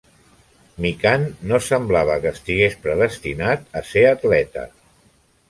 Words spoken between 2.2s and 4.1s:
que estigués predestinat a ser